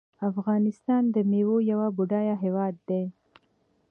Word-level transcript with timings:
افغانستان 0.29 1.03
د 1.15 1.17
میوو 1.29 1.55
یو 1.71 1.79
بډایه 1.97 2.35
هیواد 2.43 2.75
دی. 2.89 3.03